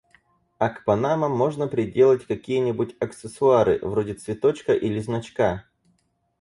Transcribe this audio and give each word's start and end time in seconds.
А 0.57 0.69
к 0.69 0.83
панамам 0.83 1.31
можно 1.31 1.67
приделать 1.67 2.25
какие-нибудь 2.25 2.95
аксессуары, 2.99 3.77
вроде 3.83 4.15
цветочка 4.15 4.73
или 4.73 4.97
значка? 4.99 5.65